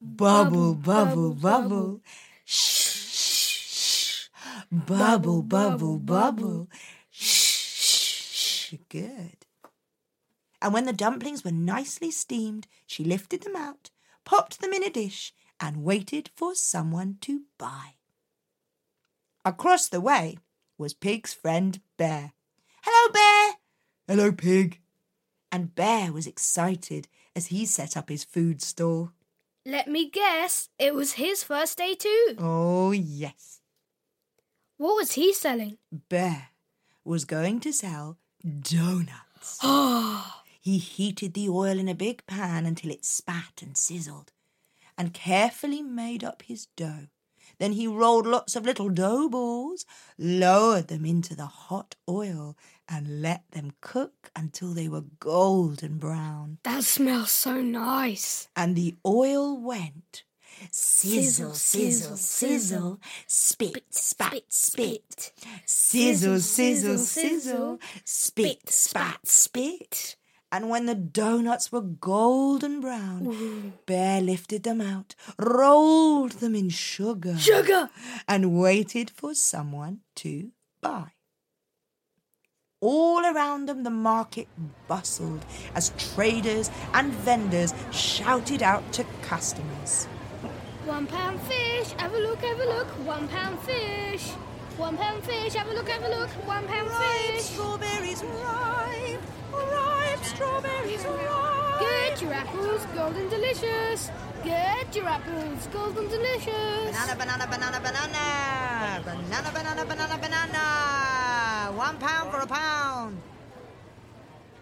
bubble, 0.00 0.74
bubble, 0.74 1.34
bubble. 1.34 2.00
Shh, 2.44 2.60
shh, 2.60 4.26
shh. 4.26 4.28
Bubble, 4.70 5.42
bubble, 5.42 5.98
bubble. 5.98 6.68
Shh, 7.10 7.24
shh, 7.24 8.70
shh. 8.70 8.74
Good. 8.88 9.46
And 10.60 10.72
when 10.72 10.86
the 10.86 10.92
dumplings 10.92 11.44
were 11.44 11.50
nicely 11.52 12.10
steamed, 12.10 12.66
she 12.86 13.04
lifted 13.04 13.42
them 13.42 13.56
out, 13.56 13.90
popped 14.24 14.60
them 14.60 14.72
in 14.72 14.82
a 14.82 14.90
dish, 14.90 15.34
and 15.64 15.82
waited 15.82 16.28
for 16.36 16.54
someone 16.54 17.16
to 17.22 17.44
buy. 17.56 17.94
Across 19.46 19.88
the 19.88 20.00
way 20.00 20.36
was 20.76 20.92
Pig's 20.92 21.32
friend 21.32 21.80
Bear. 21.96 22.34
Hello, 22.82 23.12
Bear! 23.12 23.54
Hello, 24.06 24.30
Pig. 24.30 24.80
And 25.50 25.74
Bear 25.74 26.12
was 26.12 26.26
excited 26.26 27.08
as 27.34 27.46
he 27.46 27.64
set 27.64 27.96
up 27.96 28.10
his 28.10 28.24
food 28.24 28.60
stall. 28.60 29.12
Let 29.64 29.88
me 29.88 30.10
guess, 30.10 30.68
it 30.78 30.94
was 30.94 31.12
his 31.12 31.42
first 31.42 31.78
day 31.78 31.94
too. 31.94 32.36
Oh, 32.38 32.90
yes. 32.92 33.62
What 34.76 34.96
was 34.96 35.12
he 35.12 35.32
selling? 35.32 35.78
Bear 36.10 36.48
was 37.04 37.24
going 37.24 37.60
to 37.60 37.72
sell 37.72 38.18
donuts. 38.42 39.60
he 40.60 40.76
heated 40.76 41.32
the 41.32 41.48
oil 41.48 41.78
in 41.78 41.88
a 41.88 41.94
big 41.94 42.26
pan 42.26 42.66
until 42.66 42.90
it 42.90 43.06
spat 43.06 43.62
and 43.62 43.78
sizzled, 43.78 44.32
and 44.96 45.14
carefully 45.14 45.82
made 45.82 46.24
up 46.24 46.42
his 46.42 46.66
dough. 46.76 47.08
Then 47.58 47.72
he 47.72 47.86
rolled 47.86 48.26
lots 48.26 48.56
of 48.56 48.64
little 48.64 48.88
dough 48.88 49.28
balls, 49.28 49.84
lowered 50.18 50.88
them 50.88 51.04
into 51.04 51.36
the 51.36 51.46
hot 51.46 51.94
oil, 52.08 52.56
and 52.88 53.22
let 53.22 53.50
them 53.52 53.72
cook 53.80 54.30
until 54.34 54.72
they 54.72 54.88
were 54.88 55.04
golden 55.20 55.98
brown. 55.98 56.58
That 56.64 56.84
smells 56.84 57.30
so 57.30 57.60
nice. 57.60 58.48
And 58.56 58.74
the 58.76 58.96
oil 59.06 59.56
went 59.60 60.24
sizzle, 60.70 61.54
sizzle, 61.54 62.16
sizzle, 62.16 63.00
spit, 63.26 63.84
spat, 63.90 64.42
spit, 64.48 65.32
sizzle, 65.64 66.40
sizzle, 66.40 66.98
sizzle, 66.98 67.80
spit, 68.04 68.70
spat, 68.70 69.26
spit. 69.26 70.16
And 70.54 70.68
when 70.68 70.86
the 70.86 70.94
donuts 70.94 71.72
were 71.72 71.80
golden 71.80 72.80
brown, 72.80 73.72
Bear 73.86 74.20
lifted 74.20 74.62
them 74.62 74.80
out, 74.80 75.16
rolled 75.36 76.34
them 76.38 76.54
in 76.54 76.68
sugar, 76.68 77.36
Sugar! 77.36 77.90
and 78.28 78.56
waited 78.56 79.10
for 79.10 79.34
someone 79.34 80.02
to 80.14 80.52
buy. 80.80 81.10
All 82.80 83.26
around 83.26 83.66
them, 83.66 83.82
the 83.82 83.90
market 83.90 84.46
bustled 84.86 85.44
as 85.74 85.90
traders 85.98 86.70
and 86.92 87.12
vendors 87.12 87.74
shouted 87.90 88.62
out 88.62 88.92
to 88.92 89.04
customers. 89.22 90.04
One 90.84 91.08
pound 91.08 91.40
fish, 91.40 91.90
have 91.96 92.14
a 92.14 92.18
look, 92.18 92.38
have 92.42 92.60
a 92.60 92.64
look. 92.64 92.86
One 93.04 93.26
pound 93.26 93.58
fish. 93.58 94.30
One 94.76 94.96
pound 94.96 95.22
fish, 95.22 95.54
have 95.54 95.68
a 95.68 95.72
look, 95.72 95.88
have 95.88 96.02
a 96.02 96.08
look. 96.08 96.28
One 96.48 96.66
pound 96.66 96.90
fish. 96.90 97.44
strawberries 97.44 98.24
ripe, 98.24 99.20
ripe 99.52 100.24
strawberries 100.24 101.04
ripe. 101.04 101.80
Get 101.80 102.20
your 102.20 102.32
apples, 102.32 102.84
golden 102.92 103.28
delicious. 103.28 104.10
Get 104.42 104.96
your 104.96 105.08
apples, 105.08 105.68
golden 105.72 106.08
delicious. 106.08 106.90
Banana, 106.90 107.16
banana, 107.16 107.46
banana, 107.46 107.80
banana. 107.80 109.02
Banana, 109.04 109.50
banana, 109.54 109.84
banana, 109.84 110.18
banana. 110.18 111.72
One 111.78 111.96
pound 111.98 112.32
for 112.32 112.40
a 112.40 112.46
pound. 112.46 113.22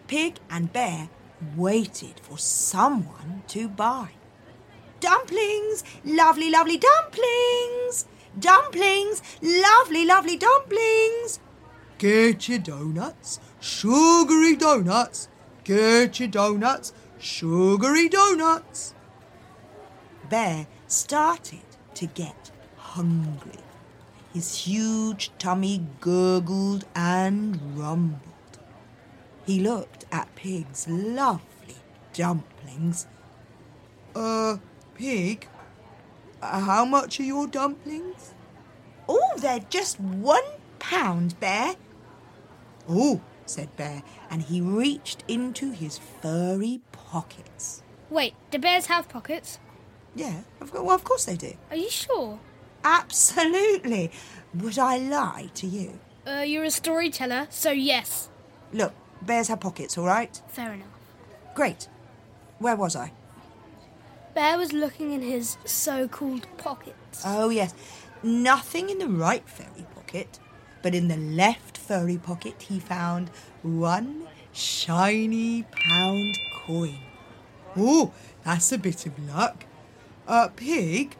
Pig 0.09 0.37
and 0.50 0.71
Bear 0.71 1.09
waited 1.57 2.21
for 2.21 2.37
someone 2.37 3.45
to 3.49 3.66
buy. 3.66 4.11
Dumplings, 5.00 5.83
lovely, 6.04 6.50
lovely 6.50 6.76
dumplings. 6.76 8.04
Dumplings, 8.39 9.23
lovely, 9.43 10.05
lovely 10.05 10.37
dumplings. 10.37 11.41
Get 11.99 12.49
your 12.49 12.59
donuts, 12.59 13.39
sugary 13.61 14.57
donuts. 14.57 15.29
Get 15.65 16.19
your 16.19 16.29
donuts, 16.29 16.93
sugary 17.19 18.09
donuts. 18.09 18.95
Bear 20.29 20.67
started 20.87 21.62
to 21.95 22.07
get 22.07 22.51
hungry. 22.77 23.61
His 24.33 24.65
huge 24.65 25.31
tummy 25.39 25.87
gurgled 26.01 26.87
and 26.95 27.79
rumbled. 27.79 28.59
He 29.45 29.61
looked 29.61 30.07
at 30.11 30.35
Pig's 30.35 30.89
lovely 30.89 31.77
dumplings. 32.15 33.07
Uh, 34.15 34.57
Pig, 34.95 35.49
how 36.43 36.85
much 36.85 37.21
are 37.21 37.25
your 37.25 37.47
dumplings? 37.47 38.35
Oh, 39.09 39.33
they're 39.39 39.65
just 39.71 40.01
one 40.01 40.45
pound, 40.79 41.39
Bear. 41.41 41.75
Oh, 42.89 43.21
said 43.47 43.75
Bear, 43.77 44.03
and 44.31 44.43
he 44.43 44.61
reached 44.61 45.25
into 45.29 45.71
his 45.73 45.99
furry 45.99 46.81
pockets. 46.93 47.83
Wait, 48.11 48.35
do 48.51 48.59
bears 48.59 48.87
have 48.87 49.09
pockets? 49.09 49.59
Yeah, 50.15 50.41
of, 50.61 50.73
well, 50.73 50.91
of 50.91 51.05
course 51.05 51.25
they 51.25 51.37
do. 51.37 51.55
Are 51.71 51.77
you 51.77 51.91
sure? 51.91 52.39
Absolutely. 52.85 54.11
Would 54.55 54.79
I 54.79 54.99
lie 54.99 55.51
to 55.55 55.67
you? 55.67 55.99
Uh, 56.27 56.41
you're 56.41 56.65
a 56.65 56.71
storyteller, 56.71 57.47
so 57.51 57.71
yes. 57.71 58.29
Look, 58.73 58.93
bears 59.23 59.49
have 59.49 59.61
pockets, 59.61 59.97
all 59.97 60.07
right? 60.07 60.41
Fair 60.49 60.73
enough. 60.73 60.89
Great. 61.55 61.89
Where 62.59 62.77
was 62.77 62.95
I? 62.97 63.13
Bear 64.35 64.57
was 64.57 64.73
looking 64.73 65.12
in 65.12 65.21
his 65.23 65.59
so 65.65 66.09
called 66.09 66.47
pockets. 66.57 67.23
Oh, 67.25 67.51
yes. 67.51 67.75
Nothing 68.23 68.89
in 68.89 68.99
the 68.99 69.09
right 69.09 69.47
furry 69.49 69.87
pocket, 69.95 70.39
but 70.81 70.95
in 70.95 71.09
the 71.09 71.17
left 71.17 71.77
furry 71.77 72.17
pocket 72.17 72.62
he 72.62 72.79
found 72.79 73.31
one 73.62 74.27
shiny 74.53 75.65
pound 75.65 76.39
coin. 76.55 76.99
Oh, 77.77 78.12
that's 78.45 78.73
a 78.73 78.79
bit 78.79 79.07
of 79.07 79.19
luck. 79.19 79.67
Uh, 80.27 80.49
Pig, 80.55 81.17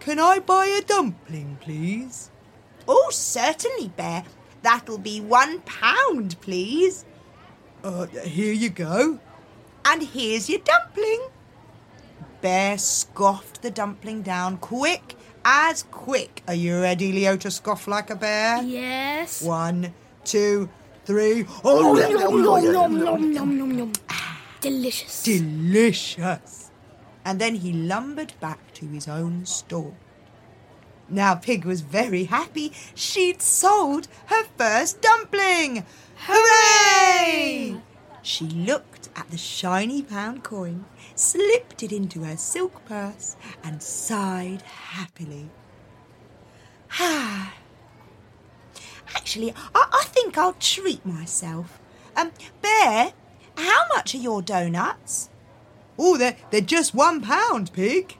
can 0.00 0.18
I 0.18 0.38
buy 0.38 0.66
a 0.66 0.80
dumpling, 0.80 1.58
please? 1.60 2.30
Oh, 2.86 3.10
certainly, 3.12 3.88
Bear. 3.88 4.24
That'll 4.62 4.98
be 4.98 5.20
one 5.20 5.60
pound, 5.60 6.40
please. 6.40 7.04
Uh, 7.84 8.06
here 8.06 8.52
you 8.52 8.70
go. 8.70 9.20
And 9.84 10.02
here's 10.02 10.48
your 10.48 10.60
dumpling. 10.60 11.20
Bear 12.40 12.78
scoffed 12.78 13.62
the 13.62 13.70
dumpling 13.70 14.22
down 14.22 14.58
quick 14.58 15.16
as 15.44 15.82
quick. 15.90 16.42
Are 16.46 16.54
you 16.54 16.80
ready, 16.80 17.10
Leo, 17.10 17.36
to 17.36 17.50
scoff 17.50 17.88
like 17.88 18.10
a 18.10 18.16
bear? 18.16 18.62
Yes. 18.62 19.42
One, 19.42 19.92
two, 20.24 20.68
three. 21.04 21.46
Oh, 21.64 21.98
oh 21.98 22.42
Nom, 22.42 22.42
nom, 22.42 22.72
nom, 22.72 23.04
nom, 23.04 23.34
nom, 23.34 23.58
nom, 23.58 23.76
nom. 23.76 23.92
Delicious. 24.60 25.22
delicious. 25.22 26.70
And 27.24 27.40
then 27.40 27.56
he 27.56 27.72
lumbered 27.72 28.34
back 28.40 28.72
to 28.74 28.86
his 28.86 29.08
own 29.08 29.44
stall. 29.44 29.96
Now 31.08 31.34
Pig 31.34 31.64
was 31.64 31.80
very 31.80 32.24
happy. 32.24 32.72
She'd 32.94 33.40
sold 33.40 34.08
her 34.26 34.44
first 34.56 35.00
dumpling. 35.00 35.84
Hooray! 36.26 37.80
She 38.28 38.44
looked 38.44 39.08
at 39.16 39.30
the 39.30 39.38
shiny 39.38 40.02
pound 40.02 40.44
coin, 40.44 40.84
slipped 41.14 41.82
it 41.82 41.92
into 41.92 42.24
her 42.24 42.36
silk 42.36 42.84
purse, 42.84 43.36
and 43.64 43.82
sighed 43.82 44.60
happily. 44.60 45.48
Ah. 47.00 47.54
Actually, 49.16 49.54
I, 49.74 49.88
I 49.90 50.04
think 50.08 50.36
I'll 50.36 50.52
treat 50.60 51.06
myself. 51.06 51.80
Um, 52.14 52.32
Bear, 52.60 53.14
how 53.56 53.86
much 53.94 54.14
are 54.14 54.18
your 54.18 54.42
donuts? 54.42 55.30
Oh, 55.98 56.18
they're, 56.18 56.36
they're 56.50 56.60
just 56.60 56.94
one 56.94 57.22
pound, 57.22 57.72
Pig. 57.72 58.18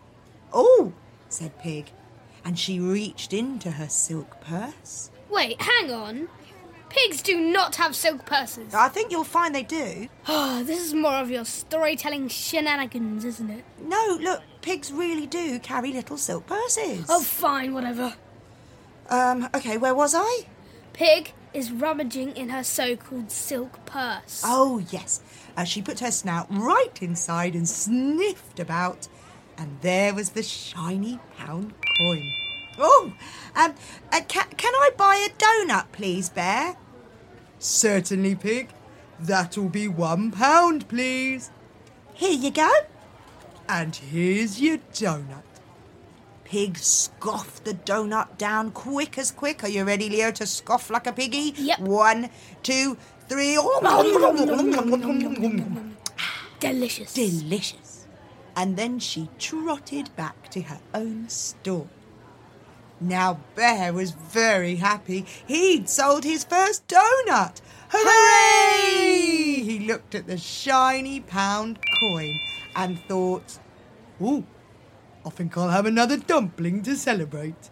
Oh, 0.55 0.95
said 1.29 1.59
Pig, 1.59 1.91
and 2.47 2.59
she 2.59 2.81
reached 2.81 3.35
into 3.35 3.73
her 3.73 3.91
silk 3.91 4.41
purse. 4.41 5.11
Wait, 5.29 5.61
hang 5.61 5.93
on. 5.93 6.29
Pigs 6.91 7.21
do 7.23 7.39
not 7.41 7.77
have 7.77 7.95
silk 7.95 8.25
purses. 8.25 8.73
I 8.75 8.89
think 8.89 9.13
you'll 9.13 9.25
find 9.25 9.55
they 9.55 9.63
do. 9.63 10.09
Oh, 10.27 10.63
this 10.67 10.81
is 10.81 10.95
more 10.95 11.15
of 11.15 11.31
your 11.31 11.45
storytelling 11.45 12.29
shenanigans, 12.29 13.25
isn't 13.25 13.51
it? 13.51 13.65
No, 13.81 14.19
look, 14.21 14.43
pigs 14.63 14.91
really 14.93 15.27
do 15.27 15.59
carry 15.59 15.93
little 15.93 16.17
silk 16.17 16.47
purses. 16.47 17.07
Oh, 17.09 17.23
fine, 17.23 17.75
whatever. 17.75 18.15
Um, 19.11 19.49
okay, 19.55 19.77
where 19.77 19.95
was 19.95 20.15
I? 20.17 20.47
Pig 20.93 21.33
is 21.55 21.71
rummaging 21.73 22.37
in 22.37 22.51
her 22.51 22.63
so 22.65 22.97
called 22.97 23.31
silk 23.31 23.85
purse. 23.87 24.43
Oh, 24.45 24.83
yes. 24.91 25.23
Uh, 25.57 25.65
she 25.65 25.81
put 25.83 26.01
her 26.01 26.11
snout 26.11 26.47
right 26.51 27.01
inside 27.01 27.55
and 27.55 27.69
sniffed 27.69 28.61
about, 28.61 29.09
and 29.57 29.79
there 29.81 30.15
was 30.15 30.31
the 30.31 30.43
shiny 30.43 31.19
pound 31.37 31.75
coin. 31.99 32.33
Oh, 32.79 33.13
um, 33.57 33.75
uh, 34.13 34.21
ca- 34.29 34.49
can 34.57 34.75
I 34.75 34.91
buy 34.97 35.27
a 35.29 35.31
donut, 35.31 35.87
please, 35.93 36.29
Bear? 36.29 36.77
Certainly, 37.59 38.37
Pig. 38.37 38.69
That'll 39.21 39.69
be 39.69 39.89
one 39.89 40.31
pound, 40.31 40.89
please. 40.89 41.51
Here 42.15 42.33
you 42.33 42.51
go. 42.51 42.71
And 43.69 43.95
here's 43.95 44.61
your 44.61 44.79
donut. 44.93 45.43
Pig 46.45 46.79
scoffed 46.79 47.65
the 47.65 47.75
donut 47.75 48.39
down 48.39 48.71
quick 48.71 49.19
as 49.19 49.31
quick. 49.31 49.63
Are 49.65 49.69
you 49.69 49.85
ready, 49.85 50.09
Leo, 50.09 50.31
to 50.31 50.47
scoff 50.47 50.89
like 50.89 51.07
a 51.07 51.13
piggy? 51.13 51.53
Yep. 51.57 51.81
One, 51.81 52.31
two, 52.63 52.97
three. 53.29 53.57
Delicious. 56.61 57.13
Delicious. 57.13 58.07
And 58.57 58.77
then 58.77 58.99
she 58.99 59.29
trotted 59.39 60.15
back 60.17 60.49
to 60.51 60.63
her 60.63 60.81
own 60.95 61.29
stall. 61.29 61.89
Now 63.01 63.41
Bear 63.55 63.93
was 63.93 64.11
very 64.11 64.77
happy. 64.77 65.25
He'd 65.47 65.89
sold 65.89 66.25
his 66.25 66.45
first 66.45 66.89
donut. 66.89 67.61
Hooray! 67.91 69.63
He 69.63 69.87
looked 69.87 70.15
at 70.15 70.27
the 70.27 70.37
shiny 70.37 71.21
pound 71.21 71.79
coin 72.01 72.39
and 72.75 73.01
thought, 73.09 73.59
Ooh, 74.21 74.45
I 75.25 75.31
think 75.31 75.57
I'll 75.57 75.71
have 75.71 75.87
another 75.87 76.17
dumpling 76.17 76.83
to 76.83 76.97
celebrate. 76.97 77.71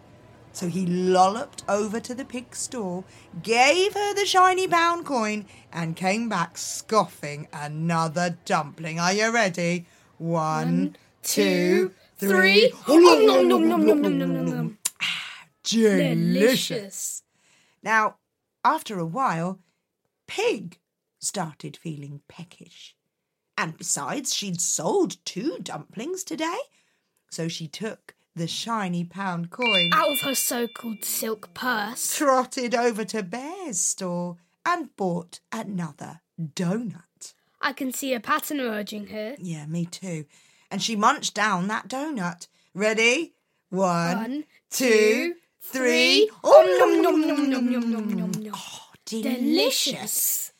So 0.53 0.67
he 0.67 0.87
lolloped 0.87 1.63
over 1.69 1.99
to 1.99 2.15
the 2.15 2.25
pig 2.25 2.55
stall, 2.55 3.05
gave 3.43 3.93
her 3.93 4.15
the 4.15 4.25
shiny 4.25 4.67
pound 4.67 5.05
coin, 5.05 5.45
and 5.71 5.95
came 5.95 6.29
back 6.29 6.57
scoffing 6.57 7.47
another 7.53 8.37
dumpling. 8.43 8.99
Are 8.99 9.13
you 9.13 9.31
ready? 9.31 9.85
One, 10.17 10.95
two, 11.21 11.91
three. 12.17 12.73
Nom, 12.87 13.25
nom, 13.27 13.47
nom, 13.47 13.85
nom, 13.85 14.45
nom. 14.45 14.76
Delicious. 15.69 17.23
Now, 17.83 18.15
after 18.63 18.99
a 18.99 19.05
while, 19.05 19.59
Pig 20.27 20.79
started 21.19 21.77
feeling 21.77 22.21
peckish. 22.27 22.95
And 23.57 23.77
besides, 23.77 24.33
she'd 24.35 24.61
sold 24.61 25.23
two 25.25 25.57
dumplings 25.61 26.23
today. 26.23 26.57
So 27.29 27.47
she 27.47 27.67
took 27.67 28.15
the 28.35 28.47
shiny 28.47 29.03
pound 29.03 29.49
coin, 29.49 29.89
Out 29.93 30.11
of 30.11 30.21
her 30.21 30.35
so 30.35 30.67
called 30.67 31.03
silk 31.03 31.53
purse. 31.53 32.15
trotted 32.15 32.75
over 32.75 33.03
to 33.05 33.23
Bear's 33.23 33.79
store, 33.79 34.37
and 34.65 34.95
bought 34.95 35.39
another 35.51 36.21
donut. 36.39 37.33
I 37.59 37.73
can 37.73 37.91
see 37.91 38.13
a 38.13 38.19
pattern 38.19 38.59
emerging 38.59 39.07
here. 39.07 39.35
Yeah, 39.39 39.65
me 39.65 39.85
too. 39.85 40.25
And 40.69 40.83
she 40.83 40.95
munched 40.95 41.33
down 41.33 41.67
that 41.69 41.87
donut. 41.87 42.47
Ready? 42.75 43.33
One, 43.69 44.17
One, 44.17 44.43
two, 44.69 44.85
three. 44.87 45.33
Three. 45.71 46.29
Oh, 46.43 46.77
Nom, 46.79 47.01
nom, 47.01 47.21
nom, 47.27 47.49
nom, 47.49 47.69
nom, 47.71 47.89
nom, 47.91 48.31
nom. 48.41 48.53
Oh, 48.55 48.89
delicious. 49.05 49.39
Delicious. 49.39 50.53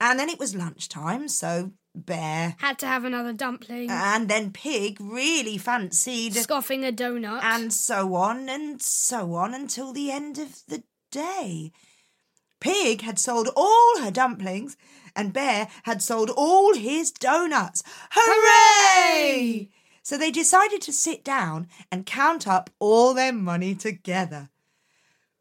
And 0.00 0.18
then 0.18 0.28
it 0.28 0.38
was 0.38 0.54
lunchtime, 0.54 1.28
so 1.28 1.72
Bear 1.94 2.54
Had 2.58 2.78
to 2.80 2.86
have 2.86 3.04
another 3.04 3.32
dumpling. 3.32 3.88
and 3.90 4.28
then 4.28 4.52
Pig 4.52 4.98
really 5.00 5.56
fancied, 5.56 6.34
Scoffing 6.34 6.84
a 6.84 6.92
donut. 6.92 7.42
and 7.42 7.72
so 7.72 8.14
on 8.14 8.48
and 8.50 8.82
so 8.82 9.32
on 9.34 9.54
until 9.54 9.92
the 9.94 10.10
end 10.10 10.38
of 10.38 10.62
the 10.68 10.82
day. 11.10 11.72
Pig 12.60 13.00
had 13.02 13.18
sold 13.18 13.48
all 13.56 14.00
her 14.02 14.10
dumplings, 14.10 14.76
and 15.14 15.32
Bear 15.32 15.68
had 15.84 16.02
sold 16.02 16.30
all 16.36 16.74
his 16.74 17.10
donuts. 17.10 17.82
Hooray! 18.10 19.70
So 20.06 20.16
they 20.16 20.30
decided 20.30 20.82
to 20.82 20.92
sit 20.92 21.24
down 21.24 21.66
and 21.90 22.06
count 22.06 22.46
up 22.46 22.70
all 22.78 23.12
their 23.12 23.32
money 23.32 23.74
together. 23.74 24.50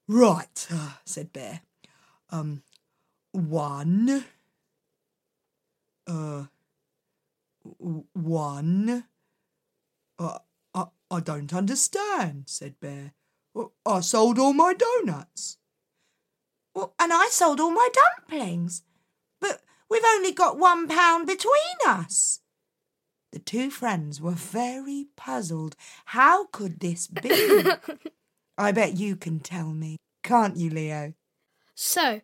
Right, 0.08 0.68
said 1.06 1.32
Bear. 1.32 1.62
Um, 2.32 2.64
one. 3.32 4.26
Uh, 6.08 6.46
one. 8.14 9.04
Uh, 10.18 10.40
I, 10.74 10.86
I 11.12 11.20
don't 11.20 11.54
understand, 11.54 12.46
said 12.48 12.80
Bear. 12.80 13.14
I 13.86 14.00
sold 14.00 14.40
all 14.40 14.54
my 14.54 14.74
donuts. 14.74 15.60
Well, 16.74 16.96
and 16.98 17.14
I 17.14 17.28
sold 17.30 17.60
all 17.60 17.70
my 17.70 17.90
dumplings. 17.94 18.82
But 19.40 19.62
we've 19.92 20.02
only 20.04 20.32
got 20.32 20.58
one 20.58 20.88
pound 20.88 21.28
between 21.28 21.78
us. 21.86 22.42
The 23.36 23.40
two 23.40 23.70
friends 23.70 24.22
were 24.22 24.32
very 24.32 25.08
puzzled. 25.18 25.76
How 26.06 26.46
could 26.46 26.80
this 26.80 27.06
be? 27.08 27.66
I 28.58 28.72
bet 28.72 28.96
you 28.96 29.18
can 29.18 29.42
tell 29.42 29.74
me, 29.74 29.98
can't 30.24 30.56
you, 30.56 30.70
Leo? 30.70 31.16
So, 31.76 32.22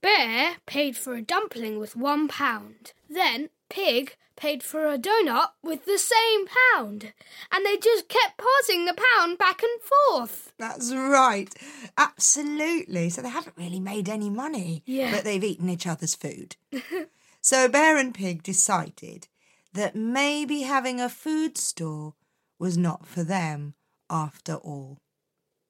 Bear 0.00 0.58
paid 0.66 0.96
for 0.96 1.14
a 1.14 1.20
dumpling 1.20 1.80
with 1.80 1.96
one 1.96 2.28
pound. 2.28 2.92
Then 3.08 3.50
Pig 3.68 4.14
paid 4.36 4.62
for 4.62 4.86
a 4.86 4.96
donut 4.96 5.48
with 5.64 5.84
the 5.84 5.98
same 5.98 6.46
pound. 6.46 7.12
And 7.50 7.66
they 7.66 7.76
just 7.76 8.08
kept 8.08 8.38
passing 8.38 8.84
the 8.84 8.94
pound 8.94 9.36
back 9.36 9.64
and 9.64 9.80
forth. 9.82 10.52
That's 10.60 10.94
right. 10.94 11.52
Absolutely. 11.98 13.10
So 13.10 13.20
they 13.20 13.30
haven't 13.30 13.56
really 13.56 13.80
made 13.80 14.08
any 14.08 14.30
money. 14.30 14.84
Yeah. 14.86 15.10
But 15.10 15.24
they've 15.24 15.42
eaten 15.42 15.68
each 15.68 15.88
other's 15.88 16.14
food. 16.14 16.54
so 17.40 17.68
Bear 17.68 17.96
and 17.96 18.14
Pig 18.14 18.44
decided 18.44 19.26
that 19.72 19.94
maybe 19.94 20.62
having 20.62 21.00
a 21.00 21.08
food 21.08 21.56
store 21.56 22.14
was 22.58 22.76
not 22.76 23.06
for 23.06 23.22
them 23.24 23.74
after 24.08 24.54
all. 24.54 24.98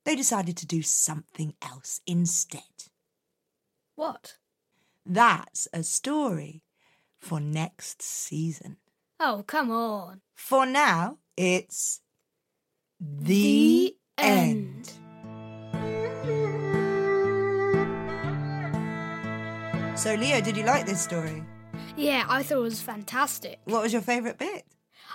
They 0.04 0.16
decided 0.16 0.56
to 0.58 0.66
do 0.66 0.82
something 0.82 1.54
else 1.62 2.00
instead. 2.06 2.62
What? 3.96 4.36
That's 5.04 5.68
a 5.72 5.82
story 5.82 6.62
for 7.18 7.38
next 7.40 8.02
season. 8.02 8.78
Oh, 9.18 9.44
come 9.46 9.70
on. 9.70 10.22
For 10.34 10.64
now, 10.64 11.18
it's 11.36 12.00
the, 12.98 13.94
The 14.16 14.24
end. 14.24 14.92
So, 19.98 20.14
Leo, 20.14 20.40
did 20.40 20.56
you 20.56 20.64
like 20.64 20.86
this 20.86 21.02
story? 21.02 21.44
Yeah, 21.96 22.24
I 22.28 22.42
thought 22.42 22.58
it 22.58 22.62
was 22.62 22.80
fantastic. 22.80 23.60
What 23.64 23.82
was 23.82 23.92
your 23.92 24.02
favourite 24.02 24.38
bit? 24.38 24.64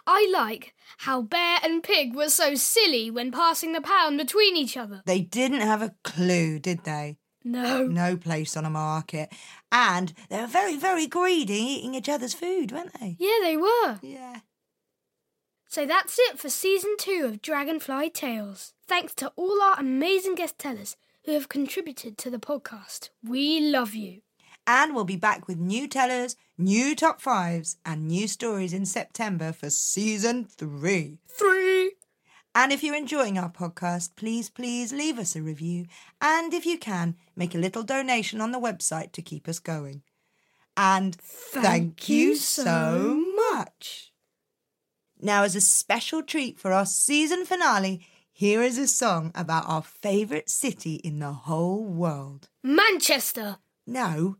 I 0.05 0.29
like 0.31 0.73
how 0.99 1.21
Bear 1.21 1.59
and 1.63 1.81
Pig 1.81 2.13
were 2.15 2.29
so 2.29 2.55
silly 2.55 3.09
when 3.09 3.31
passing 3.31 3.73
the 3.73 3.81
pound 3.81 4.17
between 4.17 4.55
each 4.55 4.77
other. 4.77 5.01
They 5.05 5.21
didn't 5.21 5.61
have 5.61 5.81
a 5.81 5.95
clue, 6.03 6.59
did 6.59 6.83
they? 6.83 7.17
No. 7.43 7.85
No 7.85 8.17
place 8.17 8.55
on 8.57 8.65
a 8.65 8.69
market. 8.69 9.31
And 9.71 10.13
they 10.29 10.41
were 10.41 10.47
very, 10.47 10.77
very 10.77 11.07
greedy, 11.07 11.53
eating 11.53 11.95
each 11.95 12.09
other's 12.09 12.33
food, 12.33 12.71
weren't 12.71 12.99
they? 12.99 13.15
Yeah, 13.19 13.37
they 13.41 13.57
were. 13.57 13.99
Yeah. 14.01 14.39
So 15.67 15.85
that's 15.85 16.17
it 16.19 16.39
for 16.39 16.49
season 16.49 16.95
two 16.97 17.23
of 17.25 17.41
Dragonfly 17.41 18.11
Tales. 18.11 18.73
Thanks 18.87 19.13
to 19.15 19.31
all 19.35 19.61
our 19.61 19.79
amazing 19.79 20.35
guest 20.35 20.57
tellers 20.59 20.97
who 21.25 21.33
have 21.33 21.49
contributed 21.49 22.17
to 22.19 22.29
the 22.29 22.37
podcast. 22.37 23.09
We 23.23 23.59
love 23.59 23.93
you. 23.93 24.21
And 24.67 24.95
we'll 24.95 25.05
be 25.05 25.15
back 25.15 25.47
with 25.47 25.57
new 25.57 25.87
tellers, 25.87 26.35
new 26.57 26.95
top 26.95 27.21
fives, 27.21 27.77
and 27.85 28.07
new 28.07 28.27
stories 28.27 28.73
in 28.73 28.85
September 28.85 29.51
for 29.51 29.69
season 29.69 30.45
three. 30.45 31.19
Three. 31.27 31.93
And 32.55 32.71
if 32.71 32.83
you're 32.83 32.95
enjoying 32.95 33.37
our 33.37 33.51
podcast, 33.51 34.15
please, 34.15 34.49
please 34.49 34.93
leave 34.93 35.19
us 35.19 35.35
a 35.35 35.41
review. 35.41 35.87
And 36.21 36.53
if 36.53 36.65
you 36.65 36.77
can, 36.77 37.15
make 37.35 37.53
a 37.53 37.59
little 37.59 37.83
donation 37.83 38.39
on 38.39 38.51
the 38.51 38.59
website 38.59 39.11
to 39.11 39.21
keep 39.21 39.47
us 39.47 39.59
going. 39.59 40.03
And 40.77 41.15
thank, 41.15 42.09
you 42.09 42.35
so 42.35 43.21
much. 43.51 44.13
Now, 45.21 45.43
as 45.43 45.55
a 45.55 45.61
special 45.61 46.23
treat 46.23 46.59
for 46.59 46.71
our 46.71 46.85
season 46.85 47.45
finale, 47.45 48.05
here 48.31 48.61
is 48.61 48.77
a 48.77 48.87
song 48.87 49.31
about 49.35 49.67
our 49.67 49.81
favourite 49.81 50.49
city 50.49 50.95
in 50.95 51.19
the 51.19 51.31
whole 51.31 51.83
world. 51.83 52.49
Manchester. 52.63 53.57
No, 53.87 54.37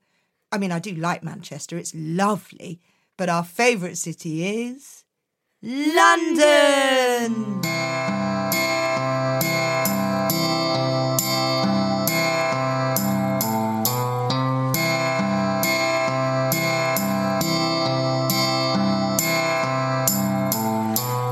I 0.56 0.58
mean, 0.58 0.72
I 0.72 0.80
do 0.80 0.96
like 0.96 1.22
Manchester, 1.22 1.78
it's 1.78 1.94
lovely, 1.94 2.80
but 3.18 3.28
our 3.28 3.44
favourite 3.44 3.98
city 3.98 4.46
is. 4.46 5.04
London! 5.62 7.34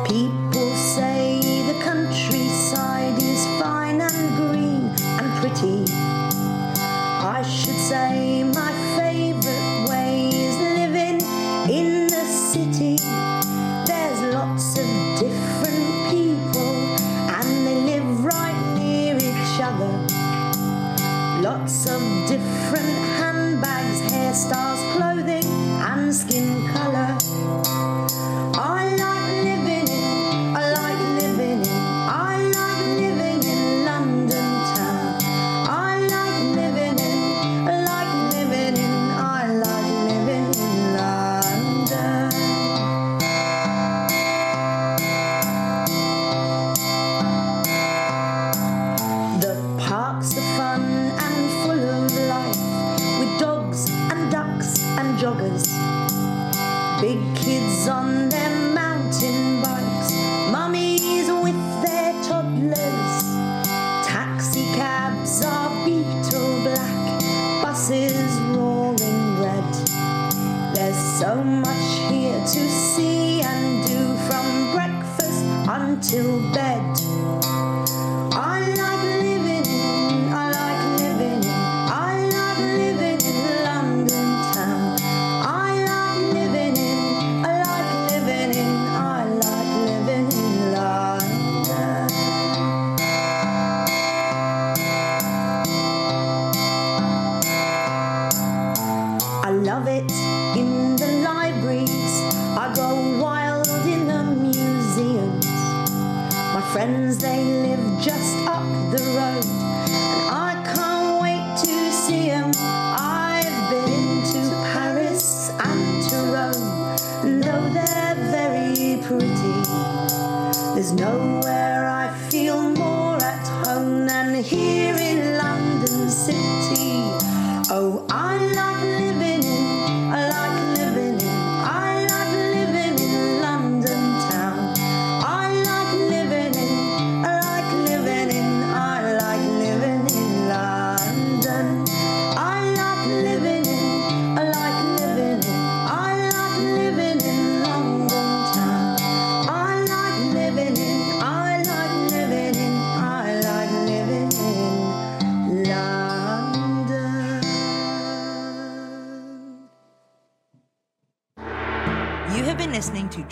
People 0.05 0.75
say 0.75 1.39
the 1.71 1.79
countryside 1.81 3.17
is 3.23 3.45
fine 3.57 4.01
and 4.01 4.35
green 4.35 4.93
and 5.17 5.31
pretty. 5.39 5.85
I 7.25 7.41
should 7.47 7.77
say 7.77 8.43
my 8.43 8.82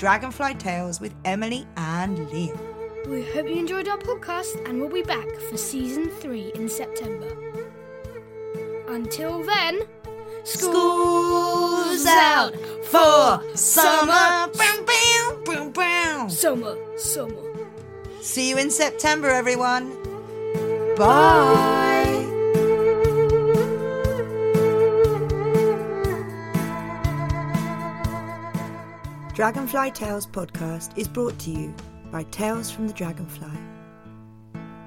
Dragonfly 0.01 0.55
Tales 0.55 0.99
with 0.99 1.13
Emily 1.25 1.67
and 1.77 2.17
Liam. 2.29 2.59
We 3.07 3.23
hope 3.33 3.47
you 3.47 3.57
enjoyed 3.57 3.87
our 3.87 3.99
podcast 3.99 4.67
and 4.67 4.81
we'll 4.81 4.89
be 4.89 5.03
back 5.03 5.29
for 5.47 5.57
season 5.57 6.09
three 6.09 6.51
in 6.55 6.67
September. 6.67 7.27
Until 8.87 9.43
then, 9.43 9.81
school's 10.43 12.03
out 12.07 12.55
for 12.85 13.43
summer. 13.55 14.49
Summer, 16.29 16.75
summer. 16.97 17.67
See 18.21 18.49
you 18.49 18.57
in 18.57 18.71
September, 18.71 19.29
everyone. 19.29 19.95
Bye. 20.97 21.90
Dragonfly 29.41 29.89
Tales 29.89 30.27
podcast 30.27 30.95
is 30.99 31.07
brought 31.07 31.39
to 31.39 31.49
you 31.49 31.73
by 32.11 32.21
Tales 32.25 32.69
from 32.69 32.85
the 32.85 32.93
Dragonfly. 32.93 33.49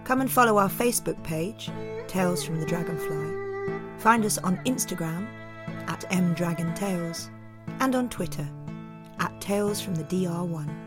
Come 0.04 0.20
and 0.20 0.30
follow 0.30 0.58
our 0.58 0.68
Facebook 0.68 1.20
page, 1.24 1.72
Tales 2.06 2.44
from 2.44 2.60
the 2.60 2.66
Dragonfly. 2.66 3.98
Find 3.98 4.24
us 4.24 4.38
on 4.38 4.58
Instagram 4.58 5.26
at 5.88 6.08
mdragontales 6.08 7.30
and 7.80 7.96
on 7.96 8.08
Twitter 8.08 8.48
at 9.18 9.40
Tales 9.40 9.80
from 9.80 9.96
the 9.96 10.04
DR1. 10.04 10.83